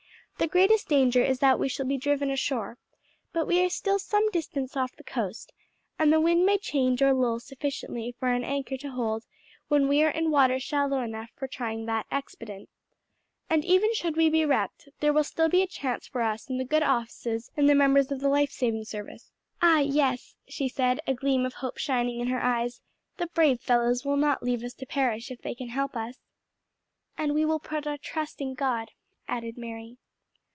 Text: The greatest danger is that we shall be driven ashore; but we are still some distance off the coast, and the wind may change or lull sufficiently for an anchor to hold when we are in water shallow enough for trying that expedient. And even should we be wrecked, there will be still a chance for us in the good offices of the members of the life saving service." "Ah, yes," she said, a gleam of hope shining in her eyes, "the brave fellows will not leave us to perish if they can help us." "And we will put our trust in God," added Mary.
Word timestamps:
The 0.37 0.47
greatest 0.47 0.87
danger 0.89 1.21
is 1.23 1.37
that 1.37 1.59
we 1.59 1.69
shall 1.69 1.85
be 1.85 1.99
driven 1.99 2.31
ashore; 2.31 2.79
but 3.31 3.45
we 3.45 3.63
are 3.63 3.69
still 3.69 3.99
some 3.99 4.27
distance 4.31 4.75
off 4.75 4.95
the 4.95 5.03
coast, 5.03 5.53
and 5.99 6.11
the 6.11 6.19
wind 6.19 6.47
may 6.47 6.57
change 6.57 6.99
or 7.03 7.13
lull 7.13 7.39
sufficiently 7.39 8.15
for 8.19 8.29
an 8.31 8.43
anchor 8.43 8.75
to 8.77 8.89
hold 8.89 9.23
when 9.67 9.87
we 9.87 10.01
are 10.01 10.09
in 10.09 10.31
water 10.31 10.59
shallow 10.59 11.01
enough 11.03 11.29
for 11.35 11.47
trying 11.47 11.85
that 11.85 12.07
expedient. 12.11 12.69
And 13.51 13.63
even 13.63 13.93
should 13.93 14.17
we 14.17 14.31
be 14.31 14.43
wrecked, 14.43 14.89
there 14.99 15.13
will 15.13 15.21
be 15.21 15.25
still 15.25 15.49
a 15.55 15.67
chance 15.67 16.07
for 16.07 16.21
us 16.23 16.49
in 16.49 16.57
the 16.57 16.65
good 16.65 16.81
offices 16.81 17.51
of 17.55 17.67
the 17.67 17.75
members 17.75 18.11
of 18.11 18.19
the 18.19 18.27
life 18.27 18.49
saving 18.51 18.85
service." 18.85 19.31
"Ah, 19.61 19.77
yes," 19.81 20.33
she 20.47 20.67
said, 20.67 21.01
a 21.05 21.13
gleam 21.13 21.45
of 21.45 21.53
hope 21.53 21.77
shining 21.77 22.19
in 22.19 22.29
her 22.29 22.41
eyes, 22.41 22.81
"the 23.17 23.27
brave 23.27 23.61
fellows 23.61 24.03
will 24.03 24.17
not 24.17 24.41
leave 24.41 24.63
us 24.63 24.73
to 24.73 24.87
perish 24.87 25.29
if 25.29 25.39
they 25.43 25.53
can 25.53 25.69
help 25.69 25.95
us." 25.95 26.17
"And 27.15 27.35
we 27.35 27.45
will 27.45 27.59
put 27.59 27.85
our 27.85 27.99
trust 27.99 28.41
in 28.41 28.55
God," 28.55 28.89
added 29.27 29.55
Mary. 29.55 29.97